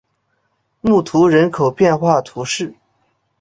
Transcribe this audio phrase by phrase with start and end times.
[0.81, 2.73] 穆图人口变化图示